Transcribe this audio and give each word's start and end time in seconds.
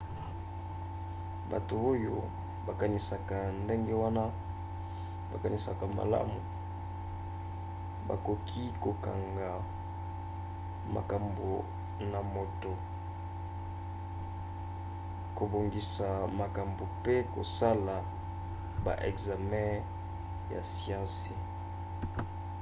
bato 1.51 1.73
oyo 1.91 2.15
bakanisaka 2.67 3.37
ndenge 3.63 3.93
wana 4.03 4.23
bakanisaka 5.31 5.83
malamu 5.97 6.39
bakoki 8.07 8.63
kokanga 8.83 9.49
makambo 10.95 11.49
na 12.11 12.19
moto 12.33 12.73
kobongisa 15.37 16.07
makambo 16.41 16.83
mpe 16.97 17.15
kosala 17.33 17.95
ba 18.83 18.93
ekzame 19.09 19.65
ya 20.53 20.61
siansi 20.73 21.33